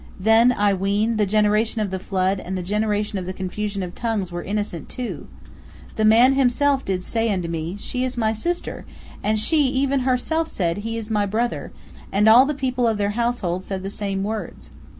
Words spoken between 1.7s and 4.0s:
of the flood and the generation of the confusion of